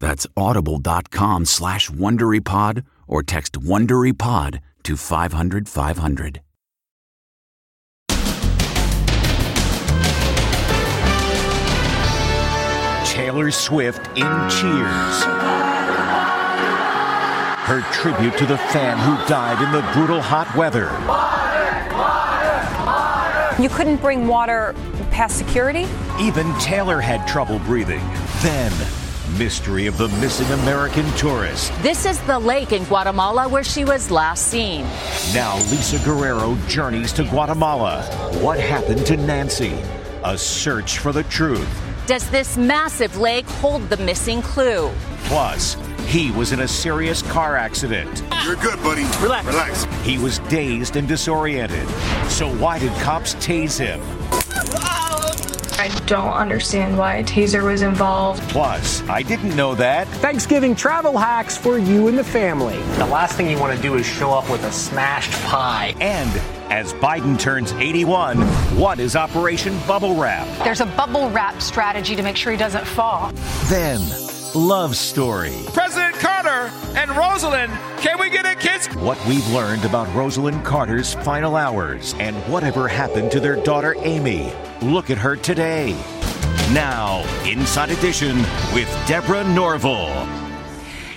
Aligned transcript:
That's 0.00 0.26
audible.com 0.36 1.44
slash 1.44 1.90
WonderyPod 1.90 2.84
or 3.06 3.22
text 3.22 3.52
WonderyPod 3.52 4.60
to 4.82 4.96
500 4.96 5.68
500. 5.68 6.40
Taylor 13.04 13.50
Swift 13.50 14.06
in 14.16 14.48
Cheers. 14.48 15.24
Her 17.66 17.82
tribute 17.92 18.36
to 18.38 18.46
the 18.46 18.56
fan 18.56 18.98
who 18.98 19.28
died 19.28 19.62
in 19.62 19.70
the 19.72 19.82
brutal 19.92 20.20
hot 20.22 20.52
weather. 20.56 20.90
You 23.62 23.68
couldn't 23.68 23.98
bring 23.98 24.26
water 24.26 24.74
past 25.10 25.36
security? 25.36 25.86
Even 26.18 26.52
Taylor 26.58 27.00
had 27.00 27.28
trouble 27.28 27.58
breathing. 27.60 28.00
Then 28.40 28.72
mystery 29.38 29.86
of 29.86 29.96
the 29.98 30.08
missing 30.20 30.46
American 30.60 31.04
tourist. 31.16 31.72
This 31.82 32.06
is 32.06 32.20
the 32.22 32.38
lake 32.38 32.72
in 32.72 32.84
Guatemala 32.84 33.48
where 33.48 33.64
she 33.64 33.84
was 33.84 34.10
last 34.10 34.48
seen. 34.48 34.82
Now, 35.32 35.56
Lisa 35.70 35.98
Guerrero 36.04 36.56
journeys 36.66 37.12
to 37.14 37.24
Guatemala. 37.24 38.02
What 38.40 38.58
happened 38.58 39.06
to 39.06 39.16
Nancy? 39.16 39.78
A 40.24 40.36
search 40.36 40.98
for 40.98 41.12
the 41.12 41.22
truth. 41.24 41.68
Does 42.06 42.28
this 42.30 42.56
massive 42.56 43.16
lake 43.16 43.46
hold 43.46 43.88
the 43.88 43.96
missing 43.98 44.42
clue? 44.42 44.90
Plus, 45.24 45.76
he 46.06 46.32
was 46.32 46.52
in 46.52 46.60
a 46.60 46.68
serious 46.68 47.22
car 47.22 47.56
accident. 47.56 48.22
You're 48.44 48.56
good, 48.56 48.82
buddy. 48.82 49.04
Relax. 49.22 49.46
Relax. 49.46 49.84
He 50.02 50.18
was 50.18 50.40
dazed 50.40 50.96
and 50.96 51.06
disoriented. 51.06 51.88
So, 52.28 52.52
why 52.56 52.78
did 52.78 52.92
cops 53.00 53.34
tase 53.36 53.78
him? 53.78 54.00
I 55.80 55.88
don't 56.04 56.34
understand 56.34 56.98
why 56.98 57.16
a 57.16 57.24
taser 57.24 57.64
was 57.64 57.80
involved. 57.80 58.42
Plus, 58.50 59.00
I 59.08 59.22
didn't 59.22 59.56
know 59.56 59.74
that. 59.76 60.06
Thanksgiving 60.08 60.76
travel 60.76 61.16
hacks 61.16 61.56
for 61.56 61.78
you 61.78 62.08
and 62.08 62.18
the 62.18 62.24
family. 62.24 62.76
The 62.98 63.06
last 63.06 63.34
thing 63.34 63.48
you 63.48 63.58
want 63.58 63.74
to 63.74 63.80
do 63.80 63.94
is 63.94 64.04
show 64.04 64.30
up 64.30 64.50
with 64.50 64.62
a 64.64 64.72
smashed 64.72 65.32
pie. 65.44 65.94
And 65.98 66.30
as 66.70 66.92
Biden 66.92 67.40
turns 67.40 67.72
81, 67.72 68.42
what 68.78 69.00
is 69.00 69.16
Operation 69.16 69.74
Bubble 69.86 70.16
Wrap? 70.16 70.46
There's 70.64 70.82
a 70.82 70.86
bubble 70.86 71.30
wrap 71.30 71.62
strategy 71.62 72.14
to 72.14 72.22
make 72.22 72.36
sure 72.36 72.52
he 72.52 72.58
doesn't 72.58 72.86
fall. 72.86 73.32
Then, 73.70 74.02
love 74.54 74.94
story. 74.96 75.56
President 75.72 76.14
And 76.50 77.10
Rosalynn. 77.12 77.68
can 78.00 78.18
we 78.18 78.28
get 78.28 78.44
a 78.44 78.56
kiss? 78.56 78.86
What 78.96 79.24
we've 79.26 79.46
learned 79.52 79.84
about 79.84 80.08
Rosalynn 80.08 80.64
Carter's 80.64 81.14
final 81.14 81.54
hours 81.54 82.14
and 82.18 82.36
whatever 82.50 82.88
happened 82.88 83.30
to 83.32 83.40
their 83.40 83.56
daughter 83.56 83.94
Amy. 84.00 84.52
Look 84.82 85.10
at 85.10 85.18
her 85.18 85.36
today. 85.36 85.92
Now, 86.72 87.24
Inside 87.44 87.90
Edition 87.90 88.36
with 88.74 88.88
Deborah 89.06 89.44
Norville. 89.44 90.39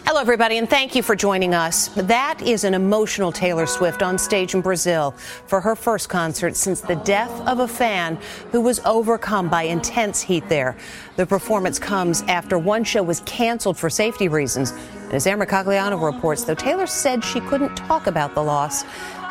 Hello, 0.05 0.19
everybody, 0.19 0.57
and 0.57 0.69
thank 0.69 0.95
you 0.95 1.01
for 1.01 1.15
joining 1.15 1.53
us. 1.53 1.87
That 1.95 2.41
is 2.41 2.65
an 2.65 2.73
emotional 2.73 3.31
Taylor 3.31 3.65
Swift 3.65 4.03
on 4.03 4.17
stage 4.17 4.53
in 4.53 4.59
Brazil 4.59 5.11
for 5.47 5.61
her 5.61 5.77
first 5.77 6.09
concert 6.09 6.57
since 6.57 6.81
the 6.81 6.97
death 6.97 7.31
of 7.47 7.59
a 7.59 7.67
fan 7.69 8.17
who 8.51 8.59
was 8.59 8.81
overcome 8.83 9.47
by 9.47 9.63
intense 9.63 10.21
heat 10.21 10.47
there. 10.49 10.75
The 11.15 11.25
performance 11.25 11.79
comes 11.79 12.21
after 12.23 12.59
one 12.59 12.83
show 12.83 13.01
was 13.01 13.21
canceled 13.21 13.77
for 13.77 13.89
safety 13.89 14.27
reasons. 14.27 14.73
As 15.11 15.25
Ann 15.25 15.39
Mercogliano 15.39 16.03
reports, 16.03 16.43
though 16.43 16.53
Taylor 16.53 16.85
said 16.85 17.23
she 17.23 17.39
couldn't 17.39 17.77
talk 17.77 18.05
about 18.05 18.35
the 18.35 18.43
loss, 18.43 18.83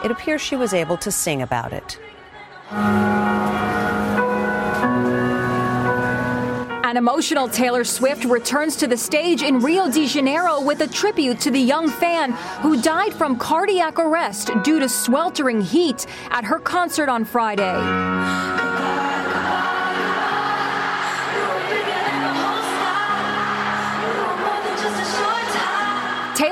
it 0.03 0.11
appears 0.11 0.41
she 0.41 0.57
was 0.57 0.73
able 0.73 0.97
to 0.97 1.13
sing 1.13 1.43
about 1.43 1.75
it. 1.75 1.99
An 6.93 6.99
emotional 6.99 7.49
Taylor 7.49 7.85
Swift 7.85 8.27
returns 8.27 8.77
to 8.77 8.87
the 8.87 8.99
stage 8.99 9.41
in 9.41 9.61
Rio 9.61 9.91
de 9.91 10.07
Janeiro 10.07 10.61
with 10.61 10.83
a 10.83 10.87
tribute 10.87 11.41
to 11.41 11.51
the 11.51 11.59
young 11.59 11.89
fan 11.89 12.33
who 12.61 12.83
died 12.83 13.15
from 13.15 13.39
cardiac 13.39 13.99
arrest 13.99 14.51
due 14.63 14.79
to 14.79 14.91
sweltering 14.91 15.63
heat 15.63 16.05
at 16.29 16.45
her 16.45 16.59
concert 16.59 17.09
on 17.09 17.25
Friday. 17.25 18.52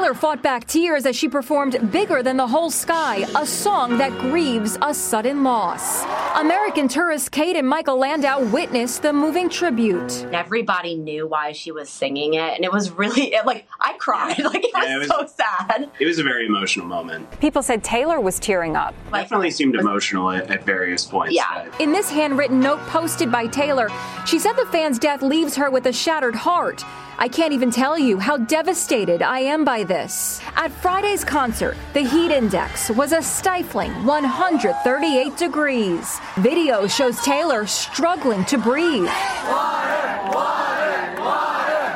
Taylor 0.01 0.15
fought 0.15 0.43
back 0.43 0.67
tears 0.67 1.05
as 1.05 1.15
she 1.15 1.29
performed 1.29 1.93
Bigger 1.93 2.23
Than 2.23 2.39
the 2.39 2.47
Whole 2.47 2.71
Sky, 2.71 3.17
a 3.39 3.45
song 3.45 3.99
that 3.99 4.11
grieves 4.19 4.79
a 4.81 4.95
sudden 4.95 5.45
loss. 5.45 6.05
American 6.41 6.89
tourists 6.89 7.29
Kate 7.29 7.55
and 7.55 7.69
Michael 7.69 7.99
Landau 7.99 8.43
witnessed 8.47 9.03
the 9.03 9.13
moving 9.13 9.51
tribute. 9.51 10.25
Everybody 10.33 10.95
knew 10.97 11.27
why 11.27 11.53
she 11.53 11.71
was 11.71 11.91
singing 11.91 12.33
it, 12.33 12.55
and 12.57 12.65
it 12.65 12.73
was 12.73 12.91
really 12.93 13.35
it, 13.35 13.45
like 13.45 13.67
I 13.79 13.93
cried. 13.99 14.39
Like 14.43 14.65
it 14.65 14.71
was, 14.75 14.85
Yeah, 14.87 14.97
it 14.97 14.99
was- 15.01 15.09
so 15.09 15.27
sad. 15.45 15.91
It 16.01 16.07
was 16.07 16.19
a 16.19 16.23
very 16.23 16.47
emotional 16.47 16.87
moment. 16.87 17.39
People 17.39 17.63
said 17.63 17.85
Taylor 17.85 18.21
was 18.21 18.39
tearing 18.39 18.77
up. 18.77 18.95
Definitely 19.13 19.51
seemed 19.51 19.75
emotional 19.75 20.31
at, 20.31 20.51
at 20.51 20.65
various 20.65 21.05
points. 21.05 21.35
Yeah. 21.35 21.67
but- 21.71 21.79
In 21.79 21.93
this 21.93 22.09
handwritten 22.09 22.59
note 22.59 22.81
posted 22.87 23.31
by 23.31 23.49
Taylor, 23.49 23.91
she 24.27 24.39
said 24.39 24.55
the 24.55 24.65
fan's 24.73 24.99
death 24.99 25.21
leaves 25.21 25.55
her 25.57 25.69
with 25.71 25.85
a 25.85 25.93
shattered 25.93 26.35
heart. 26.35 26.83
I 27.23 27.29
can't 27.29 27.53
even 27.53 27.71
tell 27.71 27.99
you 27.99 28.19
how 28.19 28.39
devastated 28.39 29.21
I 29.21 29.41
am 29.41 29.63
by 29.63 29.85
this. 29.85 30.41
At 30.57 30.71
Friday's 30.71 31.23
concert, 31.23 31.77
the 31.93 32.01
heat 32.01 32.31
index 32.31 32.91
was 32.91 33.13
a 33.13 33.21
stifling 33.21 33.93
138 34.07 35.37
degrees. 35.37 36.19
Video 36.39 36.87
shows 36.87 37.21
Taylor 37.21 37.67
struggling 37.67 38.47
to 38.47 38.57
breathe. 38.57 39.11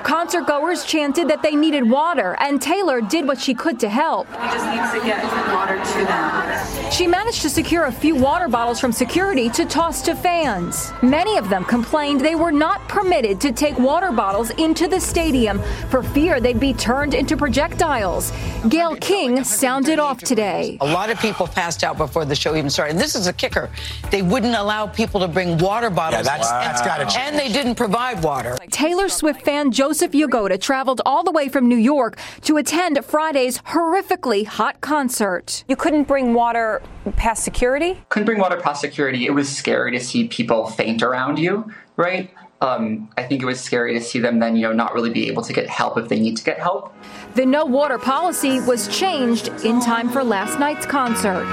Concert 0.02 0.24
concert 0.24 0.46
goers 0.46 0.84
chanted 0.84 1.28
that 1.28 1.42
they 1.42 1.54
needed 1.56 1.88
water, 1.88 2.36
and 2.40 2.60
Taylor 2.60 3.00
did 3.00 3.26
what 3.26 3.38
she 3.38 3.54
could 3.54 3.80
to 3.80 3.88
help. 3.88 4.28
We 4.30 4.36
just 4.36 4.66
need 4.66 5.00
to 5.00 5.06
get 5.06 5.22
water 5.52 5.76
to 5.76 6.04
them. 6.04 6.83
She 6.94 7.08
managed 7.08 7.42
to 7.42 7.50
secure 7.50 7.86
a 7.86 7.92
few 7.92 8.14
water 8.14 8.46
bottles 8.46 8.78
from 8.78 8.92
security 8.92 9.50
to 9.50 9.64
toss 9.64 10.00
to 10.02 10.14
fans. 10.14 10.92
Many 11.02 11.38
of 11.38 11.48
them 11.48 11.64
complained 11.64 12.20
they 12.20 12.36
were 12.36 12.52
not 12.52 12.86
permitted 12.88 13.40
to 13.40 13.50
take 13.50 13.76
water 13.80 14.12
bottles 14.12 14.50
into 14.50 14.86
the 14.86 15.00
stadium 15.00 15.60
for 15.90 16.04
fear 16.04 16.38
they'd 16.38 16.60
be 16.60 16.72
turned 16.72 17.12
into 17.12 17.36
projectiles. 17.36 18.32
Gayle 18.68 18.94
King 18.94 19.42
sounded 19.42 19.98
off 19.98 20.20
today. 20.20 20.78
A 20.82 20.86
lot 20.86 21.10
of 21.10 21.18
people 21.18 21.48
passed 21.48 21.82
out 21.82 21.98
before 21.98 22.24
the 22.24 22.36
show 22.36 22.54
even 22.54 22.70
started. 22.70 22.92
And 22.92 23.00
this 23.00 23.16
is 23.16 23.26
a 23.26 23.32
kicker. 23.32 23.70
They 24.12 24.22
wouldn't 24.22 24.54
allow 24.54 24.86
people 24.86 25.18
to 25.18 25.26
bring 25.26 25.58
water 25.58 25.90
bottles. 25.90 26.24
Yeah, 26.24 26.38
that's, 26.38 26.48
that's 26.48 26.82
got 26.82 26.98
to 26.98 27.06
change. 27.06 27.16
And 27.16 27.36
they 27.36 27.52
didn't 27.52 27.74
provide 27.74 28.22
water. 28.22 28.56
Taylor 28.70 29.08
Swift 29.08 29.42
fan 29.42 29.72
Joseph 29.72 30.12
Yagoda 30.12 30.60
traveled 30.60 31.00
all 31.04 31.24
the 31.24 31.32
way 31.32 31.48
from 31.48 31.68
New 31.68 31.74
York 31.74 32.20
to 32.42 32.56
attend 32.56 33.04
Friday's 33.04 33.58
horrifically 33.62 34.46
hot 34.46 34.80
concert. 34.80 35.64
You 35.66 35.74
couldn't 35.74 36.04
bring 36.04 36.34
water 36.34 36.80
past 37.16 37.44
security? 37.44 38.02
Couldn't 38.08 38.26
bring 38.26 38.38
water 38.38 38.60
past 38.60 38.80
security. 38.80 39.26
It 39.26 39.32
was 39.32 39.54
scary 39.54 39.92
to 39.92 40.00
see 40.00 40.28
people 40.28 40.66
faint 40.66 41.02
around 41.02 41.38
you, 41.38 41.70
right? 41.96 42.30
Um, 42.60 43.10
I 43.18 43.24
think 43.24 43.42
it 43.42 43.46
was 43.46 43.60
scary 43.60 43.92
to 43.94 44.00
see 44.00 44.20
them 44.20 44.38
then, 44.38 44.56
you 44.56 44.62
know, 44.62 44.72
not 44.72 44.94
really 44.94 45.10
be 45.10 45.28
able 45.28 45.42
to 45.42 45.52
get 45.52 45.68
help 45.68 45.98
if 45.98 46.08
they 46.08 46.18
need 46.18 46.36
to 46.38 46.44
get 46.44 46.58
help. 46.58 46.94
The 47.34 47.44
no 47.44 47.64
water 47.64 47.98
policy 47.98 48.60
was 48.60 48.88
changed 48.88 49.48
in 49.64 49.80
time 49.80 50.08
for 50.08 50.24
last 50.24 50.58
night's 50.58 50.86
concert. 50.86 51.44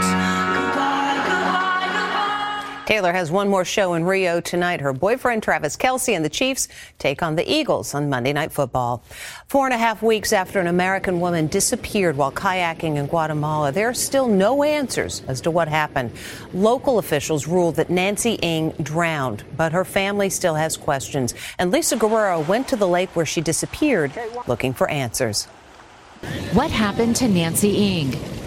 Taylor 2.91 3.13
has 3.13 3.31
one 3.31 3.47
more 3.47 3.63
show 3.63 3.93
in 3.93 4.03
Rio 4.03 4.41
tonight. 4.41 4.81
Her 4.81 4.91
boyfriend, 4.91 5.43
Travis 5.43 5.77
Kelce, 5.77 6.13
and 6.13 6.25
the 6.25 6.29
Chiefs 6.29 6.67
take 6.99 7.23
on 7.23 7.37
the 7.37 7.49
Eagles 7.49 7.93
on 7.93 8.09
Monday 8.09 8.33
Night 8.33 8.51
Football. 8.51 9.01
Four 9.47 9.65
and 9.65 9.73
a 9.73 9.77
half 9.77 10.03
weeks 10.03 10.33
after 10.33 10.59
an 10.59 10.67
American 10.67 11.21
woman 11.21 11.47
disappeared 11.47 12.17
while 12.17 12.33
kayaking 12.33 12.97
in 12.97 13.07
Guatemala, 13.07 13.71
there 13.71 13.87
are 13.87 13.93
still 13.93 14.27
no 14.27 14.61
answers 14.61 15.23
as 15.29 15.39
to 15.39 15.51
what 15.51 15.69
happened. 15.69 16.11
Local 16.53 16.99
officials 16.99 17.47
ruled 17.47 17.77
that 17.77 17.89
Nancy 17.89 18.33
Ng 18.41 18.71
drowned, 18.83 19.45
but 19.55 19.71
her 19.71 19.85
family 19.85 20.29
still 20.29 20.55
has 20.55 20.75
questions. 20.75 21.33
And 21.59 21.71
Lisa 21.71 21.95
Guerrero 21.95 22.41
went 22.41 22.67
to 22.67 22.75
the 22.75 22.89
lake 22.89 23.15
where 23.15 23.25
she 23.25 23.39
disappeared 23.39 24.11
looking 24.47 24.73
for 24.73 24.89
answers. 24.89 25.45
What 26.51 26.71
happened 26.71 27.15
to 27.15 27.29
Nancy 27.29 28.01
Ng? 28.01 28.40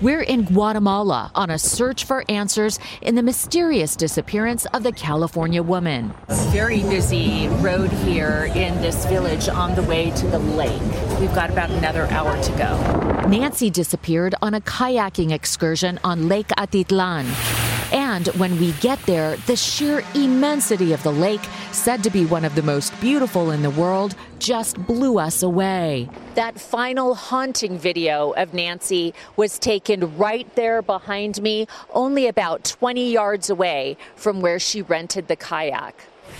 We're 0.00 0.22
in 0.22 0.44
Guatemala 0.44 1.30
on 1.34 1.50
a 1.50 1.58
search 1.58 2.04
for 2.04 2.24
answers 2.28 2.78
in 3.02 3.14
the 3.14 3.22
mysterious 3.22 3.94
disappearance 3.94 4.66
of 4.66 4.82
the 4.82 4.92
California 4.92 5.62
woman. 5.62 6.12
It's 6.28 6.44
Very 6.46 6.80
busy 6.82 7.48
road 7.60 7.90
here 7.90 8.50
in 8.54 8.80
this 8.82 9.06
village 9.06 9.48
on 9.48 9.74
the 9.74 9.82
way 9.82 10.10
to 10.10 10.26
the 10.26 10.38
lake. 10.38 10.82
We've 11.20 11.34
got 11.34 11.50
about 11.50 11.70
another 11.70 12.06
hour 12.06 12.40
to 12.42 12.52
go. 12.52 13.28
Nancy 13.28 13.70
disappeared 13.70 14.34
on 14.42 14.54
a 14.54 14.60
kayaking 14.60 15.30
excursion 15.32 16.00
on 16.02 16.28
Lake 16.28 16.48
Atitlan. 16.58 17.71
And 17.92 18.26
when 18.28 18.58
we 18.58 18.72
get 18.80 18.98
there, 19.02 19.36
the 19.46 19.54
sheer 19.54 20.02
immensity 20.14 20.94
of 20.94 21.02
the 21.02 21.12
lake, 21.12 21.44
said 21.72 22.02
to 22.04 22.10
be 22.10 22.24
one 22.24 22.44
of 22.44 22.54
the 22.54 22.62
most 22.62 22.98
beautiful 23.00 23.50
in 23.50 23.62
the 23.62 23.70
world, 23.70 24.14
just 24.38 24.78
blew 24.86 25.18
us 25.18 25.42
away. 25.42 26.08
That 26.34 26.58
final 26.58 27.14
haunting 27.14 27.78
video 27.78 28.32
of 28.32 28.54
Nancy 28.54 29.12
was 29.36 29.58
taken 29.58 30.16
right 30.16 30.52
there 30.54 30.80
behind 30.80 31.42
me, 31.42 31.66
only 31.92 32.26
about 32.26 32.64
20 32.64 33.12
yards 33.12 33.50
away 33.50 33.98
from 34.16 34.40
where 34.40 34.58
she 34.58 34.80
rented 34.80 35.28
the 35.28 35.36
kayak. 35.36 35.94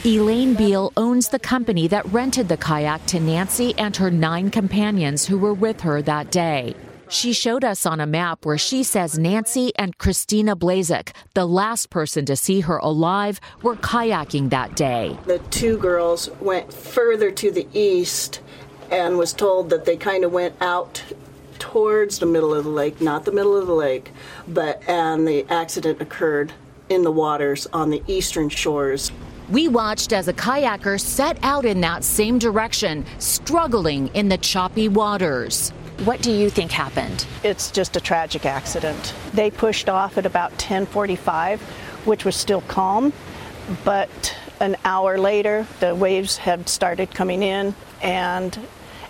Elaine 0.07 0.55
Beal 0.55 0.91
owns 0.97 1.29
the 1.29 1.39
company 1.39 1.87
that 1.89 2.07
rented 2.07 2.49
the 2.49 2.57
kayak 2.57 3.05
to 3.07 3.21
Nancy 3.21 3.75
and 3.77 3.95
her 3.97 4.11
nine 4.11 4.51
companions 4.51 5.27
who 5.27 5.37
were 5.37 5.55
with 5.55 5.83
her 5.83 6.01
that 6.03 6.31
day. 6.31 6.75
She 7.13 7.35
showed 7.35 7.63
us 7.63 7.85
on 7.85 8.01
a 8.01 8.07
map 8.07 8.47
where 8.47 8.57
she 8.57 8.83
says 8.83 9.19
Nancy 9.19 9.71
and 9.77 9.99
Christina 9.99 10.57
Blazek, 10.57 11.13
the 11.35 11.45
last 11.45 11.91
person 11.91 12.25
to 12.25 12.35
see 12.37 12.61
her 12.61 12.79
alive, 12.79 13.39
were 13.63 13.77
kayaking 13.77 14.49
that 14.49 14.75
day. 14.77 15.19
The 15.27 15.39
two 15.51 15.77
girls 15.77 16.31
went 16.41 16.73
further 16.73 17.31
to 17.31 17.51
the 17.51 17.69
east 17.75 18.41
and 18.91 19.19
was 19.19 19.35
told 19.35 19.69
that 19.69 19.85
they 19.85 19.99
kind 19.99 20.25
of 20.25 20.33
went 20.33 20.55
out 20.63 21.03
towards 21.59 22.19
the 22.19 22.25
middle 22.25 22.55
of 22.55 22.65
the 22.65 22.71
lake, 22.71 22.99
not 23.03 23.27
the 23.27 23.33
middle 23.33 23.59
of 23.59 23.67
the 23.67 23.75
lake, 23.75 24.11
but 24.49 24.81
and 24.89 25.29
the 25.29 25.45
accident 25.51 26.01
occurred 26.01 26.55
in 26.89 27.03
the 27.03 27.13
waters 27.13 27.67
on 27.75 27.91
the 27.91 28.03
eastern 28.07 28.49
shores. 28.49 29.13
We 29.51 29.69
watched 29.69 30.15
as 30.15 30.29
a 30.29 30.33
kayaker 30.33 30.99
set 30.99 31.37
out 31.43 31.67
in 31.67 31.83
that 31.83 32.05
same 32.05 32.39
direction, 32.39 33.05
struggling 33.19 34.09
in 34.15 34.31
the 34.31 34.39
choppy 34.39 34.89
waters. 34.89 35.75
What 36.05 36.21
do 36.21 36.33
you 36.33 36.51
think 36.51 36.73
happened? 36.73 37.27
It's 37.45 37.71
just 37.71 37.95
a 37.95 38.01
tragic 38.01 38.45
accident. 38.45 39.15
They 39.35 39.53
pushed 39.53 39.89
off 39.89 40.19
at 40.19 40.27
about 40.27 40.59
10:45, 40.59 41.61
which 42.05 42.25
was 42.25 42.35
still 42.35 42.63
calm, 42.63 43.13
but 43.85 44.35
an 44.59 44.77
hour 44.85 45.17
later 45.17 45.65
the 45.79 45.95
waves 45.95 46.39
had 46.39 46.69
started 46.69 47.15
coming 47.15 47.45
in 47.45 47.77
and 48.03 48.59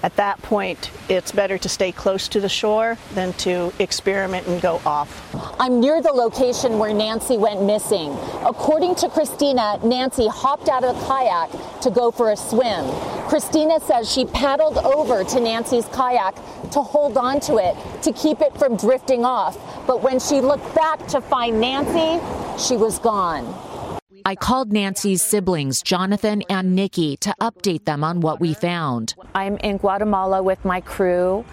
at 0.02 0.16
that 0.16 0.42
point, 0.42 0.90
it's 1.08 1.30
better 1.30 1.58
to 1.58 1.68
stay 1.68 1.92
close 1.92 2.26
to 2.28 2.40
the 2.40 2.48
shore 2.48 2.98
than 3.14 3.32
to 3.34 3.72
experiment 3.78 4.46
and 4.48 4.60
go 4.60 4.80
off. 4.84 5.34
I'm 5.60 5.80
near 5.80 6.02
the 6.02 6.10
location 6.10 6.78
where 6.78 6.92
Nancy 6.92 7.38
went 7.38 7.62
missing. 7.62 8.12
According 8.44 8.96
to 8.96 9.08
Christina, 9.08 9.78
Nancy 9.84 10.26
hopped 10.26 10.68
out 10.68 10.82
of 10.82 10.98
the 10.98 11.06
kayak 11.06 11.80
to 11.82 11.90
go 11.90 12.10
for 12.10 12.32
a 12.32 12.36
swim. 12.36 12.84
Christina 13.28 13.78
says 13.80 14.10
she 14.10 14.24
paddled 14.26 14.78
over 14.78 15.22
to 15.24 15.40
Nancy's 15.40 15.86
kayak 15.86 16.34
to 16.72 16.82
hold 16.82 17.16
on 17.16 17.38
to 17.40 17.58
it 17.58 17.76
to 18.02 18.12
keep 18.12 18.40
it 18.40 18.56
from 18.58 18.76
drifting 18.76 19.24
off. 19.24 19.56
But 19.86 20.02
when 20.02 20.18
she 20.18 20.40
looked 20.40 20.74
back 20.74 21.06
to 21.08 21.20
find 21.20 21.60
Nancy, 21.60 22.22
she 22.62 22.76
was 22.76 22.98
gone. 22.98 23.71
I 24.24 24.34
called 24.34 24.72
Nancy's 24.72 25.22
siblings, 25.22 25.82
Jonathan 25.82 26.42
and 26.48 26.74
Nikki, 26.74 27.16
to 27.18 27.34
update 27.40 27.84
them 27.84 28.04
on 28.04 28.20
what 28.20 28.40
we 28.40 28.54
found. 28.54 29.14
I'm 29.34 29.56
in 29.58 29.78
Guatemala 29.78 30.42
with 30.42 30.64
my 30.64 30.80
crew 30.80 31.44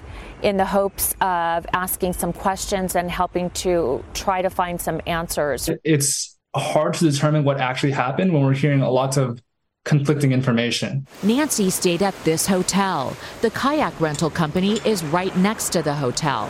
in 0.41 0.57
the 0.57 0.65
hopes 0.65 1.13
of 1.21 1.65
asking 1.73 2.13
some 2.13 2.33
questions 2.33 2.95
and 2.95 3.09
helping 3.09 3.49
to 3.51 4.03
try 4.13 4.41
to 4.41 4.49
find 4.49 4.79
some 4.79 5.01
answers. 5.05 5.69
It's 5.83 6.37
hard 6.55 6.93
to 6.95 7.09
determine 7.09 7.43
what 7.43 7.59
actually 7.59 7.91
happened 7.91 8.33
when 8.33 8.43
we're 8.43 8.53
hearing 8.53 8.81
a 8.81 8.89
lot 8.89 9.17
of 9.17 9.41
conflicting 9.85 10.31
information. 10.31 11.07
Nancy 11.23 11.69
stayed 11.69 12.03
at 12.03 12.15
this 12.23 12.45
hotel. 12.45 13.15
The 13.41 13.49
kayak 13.51 13.99
rental 13.99 14.29
company 14.29 14.79
is 14.85 15.03
right 15.05 15.35
next 15.37 15.69
to 15.69 15.81
the 15.81 15.93
hotel. 15.93 16.49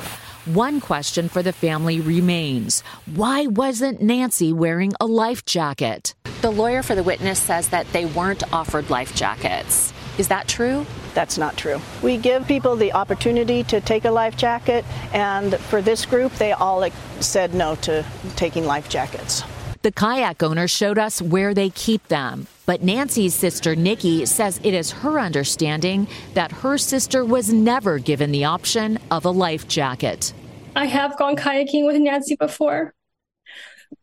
One 0.56 0.82
question 0.82 1.30
for 1.30 1.44
the 1.44 1.54
family 1.54 2.02
remains 2.02 2.82
why 3.14 3.46
wasn't 3.46 4.02
Nancy 4.02 4.52
wearing 4.52 4.94
a 5.00 5.06
life 5.06 5.46
jacket? 5.46 6.16
The 6.42 6.50
lawyer 6.50 6.82
for 6.82 6.96
the 6.96 7.04
witness 7.04 7.38
says 7.38 7.68
that 7.68 7.86
they 7.94 8.08
weren't 8.08 8.52
offered 8.52 8.90
life 8.90 9.14
jackets. 9.14 9.94
Is 10.18 10.28
that 10.30 10.48
true? 10.48 10.88
That's 11.14 11.38
not 11.38 11.56
true. 11.56 11.80
We 12.02 12.18
give 12.18 12.48
people 12.48 12.76
the 12.76 12.94
opportunity 12.94 13.62
to 13.66 13.80
take 13.80 14.06
a 14.06 14.10
life 14.10 14.38
jacket, 14.38 14.86
and 15.14 15.56
for 15.56 15.84
this 15.84 16.08
group, 16.08 16.34
they 16.34 16.54
all 16.54 16.84
said 17.20 17.54
no 17.54 17.76
to 17.84 18.04
taking 18.36 18.66
life 18.66 18.90
jackets. 18.90 19.44
The 19.84 19.92
kayak 19.92 20.42
owner 20.42 20.68
showed 20.68 20.98
us 20.98 21.22
where 21.22 21.54
they 21.54 21.70
keep 21.70 22.08
them. 22.08 22.48
But 22.66 22.82
Nancy's 22.82 23.36
sister, 23.36 23.76
Nikki, 23.76 24.26
says 24.26 24.60
it 24.64 24.74
is 24.74 24.90
her 24.90 25.20
understanding 25.20 26.08
that 26.34 26.52
her 26.52 26.80
sister 26.80 27.24
was 27.24 27.54
never 27.54 28.00
given 28.00 28.32
the 28.32 28.46
option 28.46 28.98
of 29.12 29.26
a 29.26 29.32
life 29.32 29.68
jacket. 29.68 30.34
I 30.80 30.86
have 30.86 31.18
gone 31.18 31.36
kayaking 31.36 31.86
with 31.86 31.98
Nancy 31.98 32.38
before. 32.38 32.94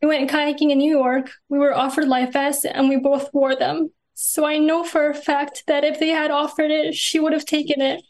We 0.03 0.09
went 0.09 0.31
kayaking 0.31 0.73
in 0.73 0.77
New 0.77 0.91
York. 0.91 1.31
We 1.49 1.59
were 1.59 1.75
offered 1.75 2.07
life 2.07 2.35
vests 2.35 2.67
and 2.67 2.91
we 2.91 2.99
both 2.99 3.33
wore 3.33 3.57
them. 3.57 3.93
So 4.13 4.45
I 4.45 4.59
know 4.59 4.85
for 4.85 5.09
a 5.09 5.15
fact 5.15 5.63
that 5.69 5.85
if 5.85 5.99
they 5.99 6.11
had 6.11 6.31
offered 6.31 6.71
it, 6.71 6.95
she 6.95 7.19
would 7.19 7.33
have 7.33 7.47
taken 7.47 7.81
it. 7.81 8.03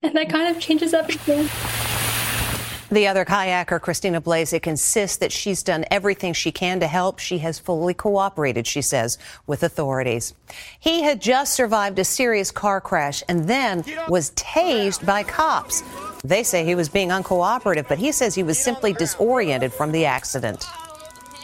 And 0.00 0.14
that 0.14 0.28
kind 0.28 0.54
of 0.54 0.62
changes 0.62 0.94
everything. 0.94 1.48
The 2.90 3.06
other 3.06 3.24
kayaker, 3.24 3.80
Christina 3.80 4.20
Blazek, 4.20 4.66
insists 4.66 5.16
that 5.18 5.32
she's 5.32 5.62
done 5.62 5.84
everything 5.90 6.32
she 6.32 6.52
can 6.52 6.80
to 6.80 6.86
help. 6.86 7.18
She 7.18 7.38
has 7.38 7.58
fully 7.58 7.94
cooperated, 7.94 8.66
she 8.66 8.82
says, 8.82 9.18
with 9.46 9.62
authorities. 9.62 10.34
He 10.78 11.02
had 11.02 11.20
just 11.20 11.54
survived 11.54 11.98
a 11.98 12.04
serious 12.04 12.50
car 12.50 12.80
crash 12.80 13.22
and 13.28 13.48
then 13.48 13.84
was 14.08 14.30
tased 14.32 15.04
by 15.06 15.22
cops. 15.22 15.82
They 16.22 16.42
say 16.42 16.64
he 16.64 16.74
was 16.74 16.88
being 16.88 17.08
uncooperative, 17.08 17.88
but 17.88 17.98
he 17.98 18.12
says 18.12 18.34
he 18.34 18.42
was 18.42 18.58
simply 18.58 18.92
disoriented 18.92 19.72
from 19.72 19.92
the 19.92 20.04
accident. 20.04 20.66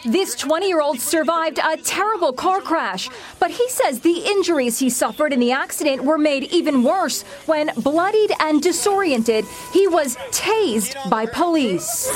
This 0.05 0.35
20 0.35 0.67
year 0.67 0.81
old 0.81 0.99
survived 0.99 1.59
a 1.59 1.77
terrible 1.77 2.33
car 2.33 2.61
crash, 2.61 3.11
but 3.39 3.51
he 3.51 3.69
says 3.69 4.01
the 4.01 4.25
injuries 4.25 4.79
he 4.79 4.89
suffered 4.89 5.31
in 5.31 5.41
the 5.41 5.53
accident 5.53 6.05
were 6.05 6.17
made 6.17 6.45
even 6.45 6.83
worse 6.83 7.23
when, 7.45 7.71
bloodied 7.77 8.33
and 8.41 8.63
disoriented, 8.63 9.45
he 9.75 9.87
was 9.89 10.17
tased 10.31 10.97
by 11.11 11.27
police. 11.27 12.11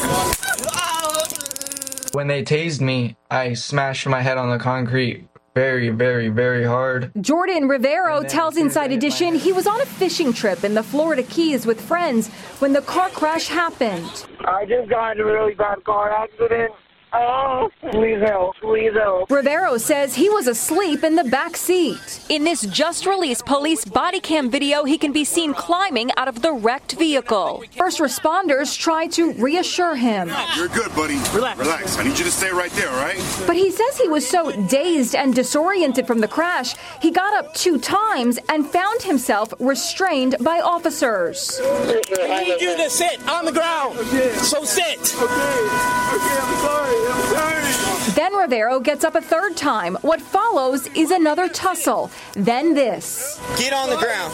When 2.12 2.26
they 2.26 2.42
tased 2.42 2.80
me, 2.80 3.16
I 3.30 3.52
smashed 3.52 4.06
my 4.06 4.22
head 4.22 4.38
on 4.38 4.48
the 4.48 4.58
concrete 4.58 5.28
very, 5.54 5.90
very, 5.90 6.30
very 6.30 6.64
hard. 6.64 7.12
Jordan 7.20 7.68
Rivero 7.68 8.22
tells 8.22 8.56
Inside 8.56 8.92
Edition 8.92 9.34
he 9.34 9.52
was 9.52 9.66
on 9.66 9.80
a 9.80 9.86
fishing 9.86 10.32
trip 10.32 10.64
in 10.64 10.74
the 10.74 10.82
Florida 10.82 11.22
Keys 11.22 11.66
with 11.66 11.80
friends 11.80 12.28
when 12.58 12.72
the 12.72 12.82
car 12.82 13.08
crash 13.10 13.46
happened. 13.46 14.26
I 14.46 14.64
just 14.64 14.88
got 14.88 15.12
in 15.12 15.20
a 15.20 15.24
really 15.24 15.54
bad 15.54 15.84
car 15.84 16.10
accident. 16.10 16.72
Oh, 17.16 17.71
please 17.92 18.21
help, 18.23 18.56
please 18.56 18.92
help. 18.92 19.30
Rivero 19.30 19.78
says 19.78 20.16
he 20.16 20.28
was 20.28 20.49
asleep 20.49 21.04
in 21.04 21.14
the 21.14 21.23
back 21.23 21.56
seat. 21.56 22.21
In 22.28 22.42
this 22.42 22.62
just 22.62 23.06
released 23.06 23.47
police 23.47 23.85
body 23.85 24.18
cam 24.18 24.50
video, 24.50 24.83
he 24.83 24.99
can 24.99 25.12
be 25.12 25.25
seen 25.25 25.54
climbing 25.54 26.11
out 26.16 26.26
of 26.26 26.42
the 26.42 26.52
wrecked 26.52 26.94
vehicle. 26.94 27.62
First 27.76 28.00
responders 28.00 28.76
try 28.76 29.06
to 29.09 29.33
reassure 29.35 29.94
him. 29.94 30.33
You're 30.56 30.66
good, 30.68 30.92
buddy. 30.97 31.14
Relax. 31.33 31.59
Relax. 31.61 31.99
I 31.99 32.02
need 32.02 32.18
you 32.18 32.25
to 32.25 32.33
stay 32.33 32.50
right 32.50 32.73
there, 32.73 32.90
all 32.90 32.97
right? 32.97 33.44
But 33.47 33.54
he 33.54 33.71
says 33.71 33.97
he 33.97 34.09
was 34.09 34.28
so 34.28 34.50
dazed 34.66 35.14
and 35.14 35.33
disoriented 35.35 36.09
from 36.09 36.21
the 36.21 36.28
crash, 36.28 36.75
he 37.00 37.12
got 37.12 37.33
up 37.35 37.54
two 37.54 37.78
times 37.78 38.40
and 38.49 38.66
found 38.66 39.02
himself 39.02 39.54
restrained 39.61 40.35
by 40.40 40.61
officers. 40.61 41.61
I 41.62 42.44
need 42.44 42.61
you 42.61 42.76
to 42.76 42.90
sit 42.90 43.21
on 43.28 43.44
the 43.44 43.52
ground. 43.52 43.99
So 44.38 44.64
sit. 44.64 44.99
Okay, 44.99 45.23
okay, 45.23 46.38
I'm 46.40 46.59
sorry. 46.59 47.03
Then 48.14 48.34
Rivero 48.34 48.80
gets 48.80 49.04
up 49.04 49.14
a 49.14 49.20
third 49.20 49.56
time. 49.56 49.96
What 50.02 50.20
follows 50.20 50.87
is 50.88 51.11
another 51.11 51.49
tussle. 51.49 52.11
Then 52.34 52.75
this. 52.75 53.40
Get 53.58 53.73
on 53.73 53.90
the 53.90 53.96
ground. 53.96 54.32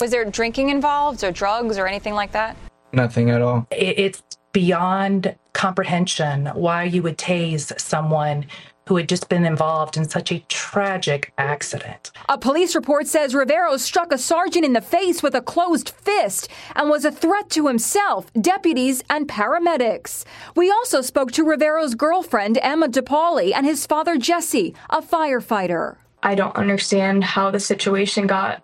Was 0.00 0.10
there 0.10 0.24
drinking 0.24 0.70
involved 0.70 1.22
or 1.22 1.30
drugs 1.30 1.78
or 1.78 1.86
anything 1.86 2.14
like 2.14 2.32
that? 2.32 2.56
Nothing 2.92 3.30
at 3.30 3.40
all. 3.40 3.66
It's 3.70 4.22
beyond 4.52 5.36
comprehension 5.52 6.46
why 6.54 6.84
you 6.84 7.02
would 7.02 7.16
tase 7.16 7.78
someone 7.80 8.46
who 8.88 8.96
had 8.96 9.08
just 9.08 9.28
been 9.28 9.44
involved 9.44 9.96
in 9.96 10.08
such 10.08 10.32
a 10.32 10.40
tragic 10.48 11.32
accident. 11.38 12.10
A 12.28 12.36
police 12.36 12.74
report 12.74 13.06
says 13.06 13.34
Rivero 13.34 13.76
struck 13.76 14.12
a 14.12 14.18
sergeant 14.18 14.64
in 14.64 14.72
the 14.72 14.80
face 14.80 15.22
with 15.22 15.34
a 15.34 15.40
closed 15.40 15.90
fist 15.90 16.48
and 16.74 16.90
was 16.90 17.04
a 17.04 17.12
threat 17.12 17.50
to 17.50 17.68
himself, 17.68 18.32
deputies, 18.34 19.02
and 19.08 19.28
paramedics. 19.28 20.24
We 20.56 20.70
also 20.70 21.00
spoke 21.00 21.32
to 21.32 21.44
Rivero's 21.44 21.94
girlfriend, 21.94 22.58
Emma 22.62 22.88
DePauli, 22.88 23.52
and 23.54 23.66
his 23.66 23.86
father, 23.86 24.16
Jesse, 24.16 24.74
a 24.90 25.00
firefighter. 25.00 25.96
I 26.22 26.34
don't 26.34 26.54
understand 26.56 27.24
how 27.24 27.50
the 27.50 27.60
situation 27.60 28.26
got 28.26 28.62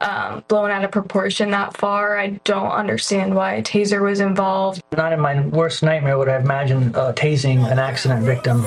um, 0.00 0.44
blown 0.48 0.70
out 0.70 0.84
of 0.84 0.92
proportion 0.92 1.50
that 1.50 1.76
far. 1.76 2.18
I 2.18 2.28
don't 2.44 2.70
understand 2.70 3.34
why 3.34 3.54
a 3.54 3.62
taser 3.62 4.02
was 4.02 4.20
involved. 4.20 4.82
Not 4.96 5.12
in 5.12 5.20
my 5.20 5.40
worst 5.40 5.82
nightmare 5.82 6.18
would 6.18 6.28
I 6.28 6.38
imagine 6.38 6.94
uh, 6.94 7.12
tasing 7.14 7.70
an 7.70 7.78
accident 7.78 8.24
victim. 8.24 8.64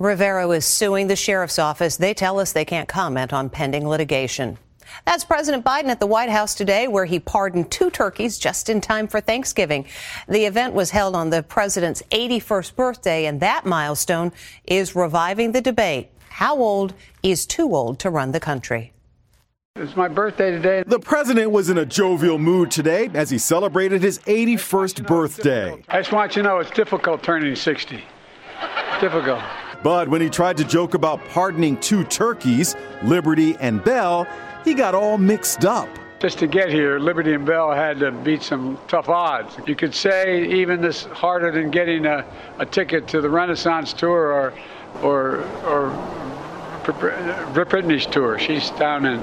Rivero 0.00 0.50
is 0.50 0.64
suing 0.64 1.06
the 1.06 1.14
sheriff's 1.14 1.58
office. 1.58 1.96
They 1.96 2.14
tell 2.14 2.40
us 2.40 2.52
they 2.52 2.64
can't 2.64 2.88
comment 2.88 3.32
on 3.32 3.48
pending 3.48 3.86
litigation. 3.86 4.58
That's 5.04 5.24
President 5.24 5.64
Biden 5.64 5.86
at 5.86 6.00
the 6.00 6.06
White 6.06 6.30
House 6.30 6.54
today, 6.54 6.88
where 6.88 7.04
he 7.04 7.20
pardoned 7.20 7.70
two 7.70 7.90
turkeys 7.90 8.36
just 8.36 8.68
in 8.68 8.80
time 8.80 9.06
for 9.06 9.20
Thanksgiving. 9.20 9.86
The 10.28 10.46
event 10.46 10.74
was 10.74 10.90
held 10.90 11.14
on 11.14 11.30
the 11.30 11.44
president's 11.44 12.02
81st 12.10 12.74
birthday, 12.74 13.26
and 13.26 13.38
that 13.40 13.66
milestone 13.66 14.32
is 14.64 14.96
reviving 14.96 15.52
the 15.52 15.60
debate. 15.60 16.10
How 16.28 16.56
old 16.56 16.94
is 17.22 17.46
too 17.46 17.74
old 17.74 18.00
to 18.00 18.10
run 18.10 18.32
the 18.32 18.40
country? 18.40 18.92
It's 19.76 19.96
my 19.96 20.08
birthday 20.08 20.50
today. 20.50 20.82
The 20.86 21.00
president 21.00 21.50
was 21.52 21.70
in 21.70 21.78
a 21.78 21.86
jovial 21.86 22.38
mood 22.38 22.70
today 22.70 23.10
as 23.14 23.30
he 23.30 23.38
celebrated 23.38 24.02
his 24.02 24.18
81st 24.20 25.06
birthday. 25.06 25.82
I 25.88 25.98
just 25.98 26.12
want 26.12 26.34
you 26.34 26.42
to 26.42 26.48
know 26.48 26.58
it's 26.58 26.70
difficult 26.70 27.22
turning 27.22 27.54
60. 27.54 28.04
difficult. 29.00 29.42
But 29.84 30.08
when 30.08 30.22
he 30.22 30.30
tried 30.30 30.56
to 30.56 30.64
joke 30.64 30.94
about 30.94 31.22
pardoning 31.28 31.76
two 31.76 32.04
turkeys, 32.04 32.74
Liberty 33.02 33.54
and 33.60 33.84
Bell, 33.84 34.26
he 34.64 34.72
got 34.72 34.94
all 34.94 35.18
mixed 35.18 35.66
up. 35.66 35.90
Just 36.20 36.38
to 36.38 36.46
get 36.46 36.70
here, 36.70 36.98
Liberty 36.98 37.34
and 37.34 37.44
Bell 37.44 37.70
had 37.70 37.98
to 37.98 38.10
beat 38.10 38.42
some 38.42 38.78
tough 38.88 39.10
odds. 39.10 39.58
You 39.66 39.76
could 39.76 39.94
say 39.94 40.46
even 40.48 40.80
this 40.80 41.04
harder 41.04 41.52
than 41.52 41.70
getting 41.70 42.06
a, 42.06 42.24
a 42.58 42.64
ticket 42.64 43.06
to 43.08 43.20
the 43.20 43.28
Renaissance 43.28 43.92
tour 43.92 44.32
or 44.32 44.54
or 45.02 45.42
or 45.66 45.90
Britney's 46.84 48.06
tour. 48.06 48.38
She's 48.38 48.70
down 48.70 49.04
in 49.04 49.22